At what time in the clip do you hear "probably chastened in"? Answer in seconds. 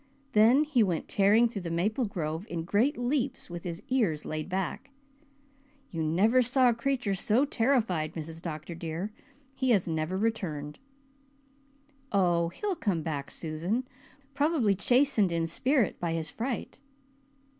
14.33-15.45